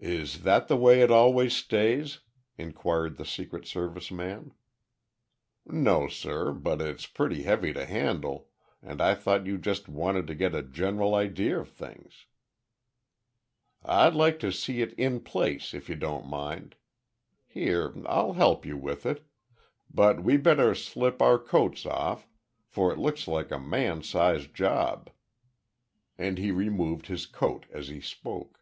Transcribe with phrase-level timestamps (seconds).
[0.00, 2.20] "Is that the way it always stays?"
[2.56, 4.54] inquired the Secret Service man.
[5.66, 8.48] "No, sir, but it's pretty heavy to handle,
[8.80, 12.26] and I thought you just wanted to get a general idea of things."
[13.84, 16.76] "I'd like to see it in place, if you don't mind.
[17.46, 19.26] Here, I'll help you with it
[19.92, 22.26] but we better slip our coats off,
[22.68, 25.10] for it looks like a man's sized job,"
[26.16, 28.60] and he removed his coat as he spoke.